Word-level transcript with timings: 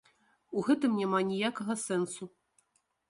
У 0.61 0.63
гэтым 0.69 0.95
няма 1.01 1.19
ніякага 1.31 1.73
сэнсу. 1.85 2.23